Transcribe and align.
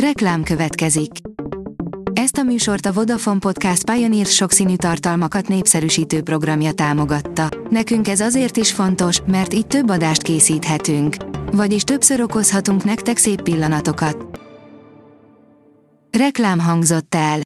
Reklám 0.00 0.42
következik. 0.42 1.10
Ezt 2.12 2.36
a 2.36 2.42
műsort 2.42 2.86
a 2.86 2.92
Vodafone 2.92 3.38
Podcast 3.38 3.90
Pioneer 3.90 4.26
sokszínű 4.26 4.76
tartalmakat 4.76 5.48
népszerűsítő 5.48 6.22
programja 6.22 6.72
támogatta. 6.72 7.48
Nekünk 7.70 8.08
ez 8.08 8.20
azért 8.20 8.56
is 8.56 8.72
fontos, 8.72 9.20
mert 9.26 9.54
így 9.54 9.66
több 9.66 9.88
adást 9.88 10.22
készíthetünk. 10.22 11.16
Vagyis 11.52 11.82
többször 11.82 12.20
okozhatunk 12.20 12.84
nektek 12.84 13.16
szép 13.16 13.42
pillanatokat. 13.42 14.40
Reklám 16.18 16.58
hangzott 16.58 17.14
el. 17.14 17.40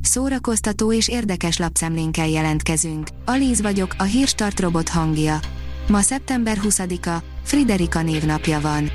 Szórakoztató 0.00 0.92
és 0.92 1.08
érdekes 1.08 1.58
lapszemlénkkel 1.58 2.28
jelentkezünk. 2.28 3.08
Alíz 3.24 3.62
vagyok, 3.62 3.94
a 3.98 4.02
hírstart 4.02 4.60
robot 4.60 4.88
hangja. 4.88 5.38
Ma 5.88 6.00
szeptember 6.00 6.58
20-a, 6.62 7.22
Friderika 7.42 8.02
névnapja 8.02 8.60
van. 8.60 8.90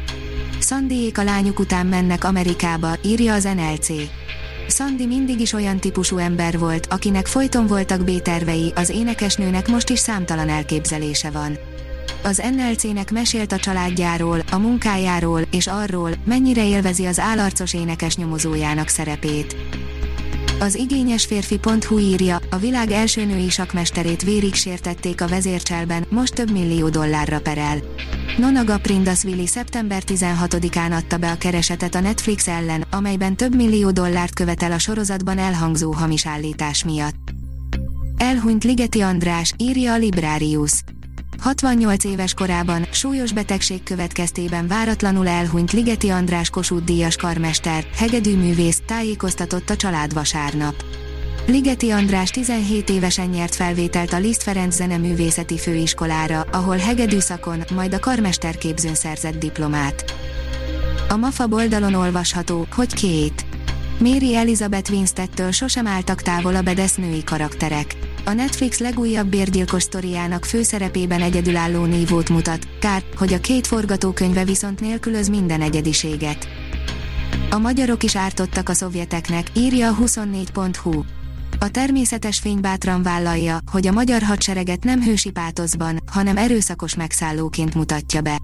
Szandiék 0.61 1.17
a 1.17 1.23
lányuk 1.23 1.59
után 1.59 1.85
mennek 1.85 2.23
Amerikába, 2.23 2.95
írja 3.03 3.33
az 3.33 3.43
NLC. 3.43 3.87
Szandi 4.67 5.05
mindig 5.05 5.39
is 5.39 5.53
olyan 5.53 5.79
típusú 5.79 6.17
ember 6.17 6.59
volt, 6.59 6.87
akinek 6.89 7.27
folyton 7.27 7.67
voltak 7.67 8.03
B-tervei, 8.03 8.71
az 8.75 8.89
énekesnőnek 8.89 9.67
most 9.67 9.89
is 9.89 9.99
számtalan 9.99 10.49
elképzelése 10.49 11.29
van. 11.29 11.57
Az 12.23 12.41
NLC-nek 12.55 13.11
mesélt 13.11 13.51
a 13.51 13.57
családjáról, 13.57 14.39
a 14.51 14.57
munkájáról, 14.57 15.41
és 15.51 15.67
arról, 15.67 16.11
mennyire 16.25 16.67
élvezi 16.67 17.05
az 17.05 17.19
állarcos 17.19 17.73
énekes 17.73 18.15
nyomozójának 18.15 18.87
szerepét. 18.87 19.55
Az 20.61 20.75
igényes 20.75 21.25
férfi.hu 21.25 21.99
írja, 21.99 22.39
a 22.49 22.57
világ 22.57 22.91
első 22.91 23.25
női 23.25 23.49
sakmesterét 23.49 24.21
vérig 24.23 24.53
sértették 24.53 25.21
a 25.21 25.27
vezércselben, 25.27 26.05
most 26.09 26.33
több 26.33 26.51
millió 26.51 26.89
dollárra 26.89 27.41
perel. 27.41 27.77
Nonaga 28.37 28.77
Prindasvili 28.77 29.47
szeptember 29.47 30.03
16-án 30.05 30.91
adta 30.91 31.17
be 31.17 31.31
a 31.31 31.37
keresetet 31.37 31.95
a 31.95 31.99
Netflix 31.99 32.47
ellen, 32.47 32.85
amelyben 32.91 33.35
több 33.35 33.55
millió 33.55 33.91
dollárt 33.91 34.33
követel 34.33 34.71
a 34.71 34.79
sorozatban 34.79 35.37
elhangzó 35.37 35.91
hamis 35.91 36.25
állítás 36.25 36.83
miatt. 36.83 37.29
Elhunyt 38.17 38.63
Ligeti 38.63 39.01
András, 39.01 39.53
írja 39.57 39.93
a 39.93 39.97
Librarius. 39.97 40.83
68 41.41 42.03
éves 42.03 42.33
korában, 42.33 42.87
súlyos 42.91 43.31
betegség 43.33 43.83
következtében 43.83 44.67
váratlanul 44.67 45.27
elhunyt 45.27 45.71
Ligeti 45.71 46.09
András 46.09 46.49
Kossuth 46.49 46.83
díjas 46.83 47.15
karmester, 47.15 47.85
hegedűművész, 47.95 48.81
tájékoztatott 48.85 49.69
a 49.69 49.75
család 49.75 50.13
vasárnap. 50.13 50.83
Ligeti 51.47 51.89
András 51.89 52.29
17 52.29 52.89
évesen 52.89 53.27
nyert 53.27 53.55
felvételt 53.55 54.13
a 54.13 54.17
Liszt 54.17 54.43
Ferenc 54.43 54.75
Zeneművészeti 54.75 55.57
Főiskolára, 55.57 56.41
ahol 56.51 56.77
hegedűszakon, 56.77 57.63
majd 57.75 57.93
a 57.93 57.99
karmesterképzőn 57.99 58.95
szerzett 58.95 59.39
diplomát. 59.39 60.13
A 61.09 61.15
MAFA 61.15 61.47
oldalon 61.49 61.93
olvasható, 61.93 62.67
hogy 62.75 62.93
két. 62.93 63.45
Mary 63.99 64.35
Elizabeth 64.35 64.91
Winstettől 64.91 65.51
sosem 65.51 65.87
álltak 65.87 66.21
távol 66.21 66.55
a 66.55 66.61
bedesz 66.61 66.95
női 66.95 67.23
karakterek. 67.23 68.10
A 68.25 68.31
Netflix 68.31 68.77
legújabb 68.79 69.27
bérgyilkos 69.27 69.83
sztoriának 69.83 70.45
főszerepében 70.45 71.21
egyedülálló 71.21 71.85
nívót 71.85 72.29
mutat, 72.29 72.67
kár, 72.79 73.03
hogy 73.15 73.33
a 73.33 73.39
két 73.39 73.67
forgatókönyve 73.67 74.43
viszont 74.43 74.79
nélkülöz 74.79 75.29
minden 75.29 75.61
egyediséget. 75.61 76.47
A 77.49 77.57
magyarok 77.57 78.03
is 78.03 78.15
ártottak 78.15 78.69
a 78.69 78.73
szovjeteknek, 78.73 79.47
írja 79.55 79.89
a 79.89 79.95
24.hu. 79.95 81.03
A 81.59 81.69
természetes 81.69 82.39
fény 82.39 82.59
bátran 82.59 83.03
vállalja, 83.03 83.59
hogy 83.71 83.87
a 83.87 83.91
magyar 83.91 84.21
hadsereget 84.21 84.83
nem 84.83 85.03
hősi 85.03 85.31
pátoszban, 85.31 85.99
hanem 86.11 86.37
erőszakos 86.37 86.95
megszállóként 86.95 87.73
mutatja 87.73 88.21
be. 88.21 88.37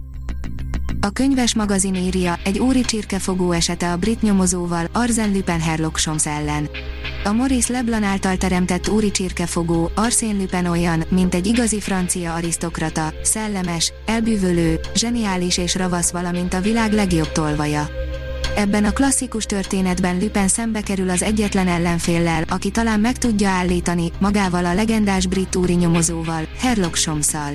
A 1.01 1.09
könyves 1.09 1.55
magazin 1.55 1.95
írja, 1.95 2.39
egy 2.43 2.59
úri 2.59 2.81
csirkefogó 2.81 3.51
esete 3.51 3.91
a 3.91 3.97
brit 3.97 4.21
nyomozóval, 4.21 4.87
Arzen 4.91 5.31
Lupin 5.31 5.59
Herlock 5.59 5.99
Holmes 6.03 6.25
ellen. 6.25 6.69
A 7.23 7.31
Maurice 7.31 7.73
Leblanc 7.73 8.05
által 8.05 8.37
teremtett 8.37 8.89
úri 8.89 9.11
csirkefogó, 9.11 9.91
Arsène 9.95 10.37
Lupin 10.39 10.65
olyan, 10.65 11.03
mint 11.09 11.35
egy 11.35 11.47
igazi 11.47 11.79
francia 11.79 12.33
arisztokrata, 12.33 13.13
szellemes, 13.23 13.93
elbűvölő, 14.05 14.79
zseniális 14.95 15.57
és 15.57 15.75
ravasz 15.75 16.11
valamint 16.11 16.53
a 16.53 16.61
világ 16.61 16.91
legjobb 16.91 17.31
tolvaja. 17.31 17.89
Ebben 18.55 18.85
a 18.85 18.91
klasszikus 18.91 19.45
történetben 19.45 20.17
Lupin 20.19 20.47
szembe 20.47 20.81
kerül 20.81 21.09
az 21.09 21.23
egyetlen 21.23 21.67
ellenféllel, 21.67 22.43
aki 22.49 22.69
talán 22.71 22.99
meg 22.99 23.17
tudja 23.17 23.49
állítani, 23.49 24.11
magával 24.19 24.65
a 24.65 24.73
legendás 24.73 25.25
brit 25.25 25.55
úri 25.55 25.73
nyomozóval, 25.73 26.47
Herlock 26.59 26.97
Holmesszal. 27.05 27.51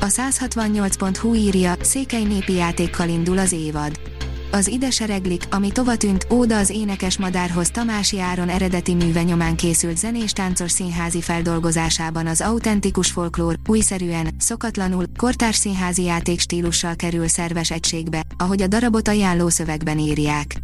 A 0.00 0.06
168.hu 0.06 1.34
írja, 1.34 1.74
székely 1.80 2.22
népi 2.22 2.52
játékkal 2.52 3.08
indul 3.08 3.38
az 3.38 3.52
évad. 3.52 4.13
Az 4.54 4.68
ide 4.68 4.90
sereglik, 4.90 5.42
ami 5.50 5.72
tovatűnt, 5.72 6.26
Óda 6.30 6.56
az 6.58 6.70
énekes 6.70 7.18
madárhoz 7.18 7.70
Tamási 7.70 8.20
Áron 8.20 8.48
eredeti 8.48 8.94
műve 8.94 9.22
nyomán 9.22 9.56
készült 9.56 9.96
zenés-táncos 9.96 10.70
színházi 10.70 11.20
feldolgozásában 11.20 12.26
az 12.26 12.40
autentikus 12.40 13.10
folklór, 13.10 13.56
újszerűen, 13.66 14.28
szokatlanul, 14.38 15.04
kortárs 15.16 15.56
színházi 15.56 16.02
játékstílussal 16.02 16.94
kerül 16.96 17.28
szerves 17.28 17.70
egységbe, 17.70 18.22
ahogy 18.38 18.62
a 18.62 18.66
darabot 18.66 19.08
ajánló 19.08 19.48
szövegben 19.48 19.98
írják. 19.98 20.56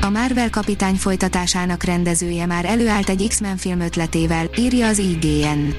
A 0.00 0.08
Marvel 0.08 0.50
kapitány 0.50 0.96
folytatásának 0.96 1.82
rendezője 1.82 2.46
már 2.46 2.64
előállt 2.64 3.08
egy 3.08 3.26
X-Men 3.28 3.56
film 3.56 3.80
ötletével, 3.80 4.50
írja 4.58 4.86
az 4.86 4.98
IGN. 4.98 5.74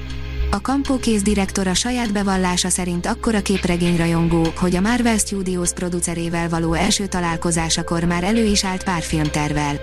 A 0.50 0.56
Campó 0.56 0.98
kéz 0.98 1.22
direktora 1.22 1.74
saját 1.74 2.12
bevallása 2.12 2.68
szerint 2.68 3.06
akkora 3.06 3.42
képregényrajongó, 3.42 4.46
hogy 4.56 4.76
a 4.76 4.80
Marvel 4.80 5.18
Studios 5.18 5.72
producerével 5.72 6.48
való 6.48 6.72
első 6.72 7.06
találkozásakor 7.06 8.04
már 8.04 8.24
elő 8.24 8.44
is 8.44 8.64
állt 8.64 8.84
pár 8.84 9.02
filmtervel. 9.02 9.76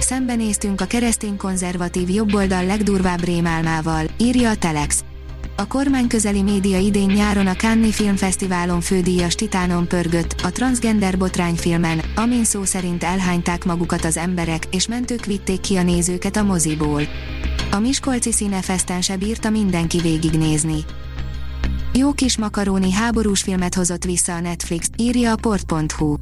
Szembenéztünk 0.00 0.80
a 0.80 0.84
keresztény 0.84 1.36
konzervatív 1.36 2.10
jobboldal 2.10 2.64
legdurvább 2.64 3.24
rémálmával, 3.24 4.04
írja 4.18 4.50
a 4.50 4.56
Telex. 4.56 5.04
A 5.56 5.66
kormány 5.66 6.06
közeli 6.06 6.42
média 6.42 6.78
idén 6.78 7.10
nyáron 7.10 7.46
a 7.46 7.54
Cannes 7.54 7.94
Filmfesztiválon 7.94 8.80
fődíjas 8.80 9.34
Titánon 9.34 9.88
pörgött, 9.88 10.34
a 10.42 10.50
transgender 10.50 11.18
botrányfilmen, 11.18 12.00
amin 12.14 12.44
szó 12.44 12.64
szerint 12.64 13.04
elhányták 13.04 13.64
magukat 13.64 14.04
az 14.04 14.16
emberek, 14.16 14.62
és 14.70 14.86
mentők 14.86 15.24
vitték 15.24 15.60
ki 15.60 15.76
a 15.76 15.82
nézőket 15.82 16.36
a 16.36 16.42
moziból. 16.42 17.02
A 17.74 17.78
Miskolci 17.78 18.32
Színefeszten 18.32 19.00
se 19.00 19.16
bírta 19.16 19.50
mindenki 19.50 19.98
végignézni. 19.98 20.84
Jó 21.92 22.12
kis 22.12 22.38
makaróni 22.38 22.92
háborús 22.92 23.42
filmet 23.42 23.74
hozott 23.74 24.04
vissza 24.04 24.34
a 24.34 24.40
Netflix, 24.40 24.90
írja 24.96 25.32
a 25.32 25.36
port.hu. 25.36 26.16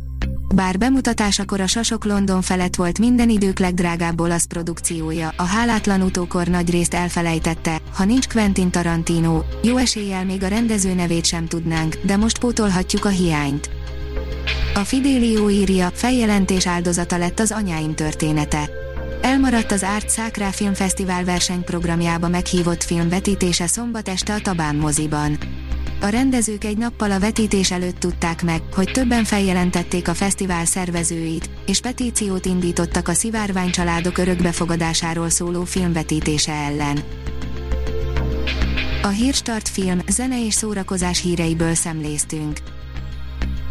Bár 0.55 0.78
bemutatásakor 0.78 1.60
a 1.60 1.66
Sasok 1.66 2.05
London 2.05 2.43
felett 2.43 2.77
volt 2.77 2.99
minden 2.99 3.28
idők 3.28 3.59
legdrágább 3.59 4.21
olasz 4.21 4.44
produkciója, 4.44 5.33
a 5.37 5.43
hálátlan 5.43 6.03
utókor 6.03 6.47
nagy 6.47 6.71
részt 6.71 6.94
elfelejtette, 6.94 7.81
ha 7.94 8.05
nincs 8.05 8.28
Quentin 8.28 8.71
Tarantino, 8.71 9.43
jó 9.62 9.77
eséllyel 9.77 10.25
még 10.25 10.43
a 10.43 10.49
rendező 10.49 10.94
nevét 10.94 11.25
sem 11.25 11.47
tudnánk, 11.47 11.97
de 12.05 12.16
most 12.16 12.39
pótolhatjuk 12.39 13.05
a 13.05 13.09
hiányt. 13.09 13.71
A 14.75 14.84
Fidelio 14.84 15.50
írja, 15.50 15.91
feljelentés 15.94 16.66
áldozata 16.66 17.19
lett 17.19 17.41
az 17.41 17.53
anyáim 17.53 17.94
története. 17.94 18.71
Elmaradt 19.22 19.72
az 19.72 19.82
Árt 19.82 20.08
Szákrá 20.08 20.50
Filmfesztivál 20.50 21.25
versenyprogramjába 21.25 22.28
meghívott 22.28 22.82
film 22.82 23.08
vetítése 23.08 23.66
szombat 23.66 24.08
este 24.08 24.34
a 24.34 24.41
Tabán 24.41 24.76
moziban. 24.76 25.38
A 26.00 26.06
rendezők 26.06 26.64
egy 26.64 26.78
nappal 26.78 27.10
a 27.10 27.19
vetítés 27.19 27.70
előtt 27.70 27.98
tudták 27.98 28.42
meg, 28.42 28.62
hogy 28.75 28.91
többen 28.92 29.25
feljelentették 29.25 30.09
a 30.09 30.14
fesztivál 30.14 30.64
szervezőit, 30.64 31.50
és 31.66 31.80
petíciót 31.80 32.47
indítottak 32.47 33.09
a 33.09 33.12
szivárvány 33.12 33.70
családok 33.70 34.19
örökbefogadásáról 34.19 35.28
szóló 35.28 35.64
filmvetítése 35.64 36.53
ellen. 36.53 36.98
A 39.03 39.09
Hírstart 39.09 39.69
film, 39.69 39.98
zene 40.09 40.44
és 40.44 40.54
szórakozás 40.54 41.22
híreiből 41.22 41.75
szemléztünk. 41.75 42.59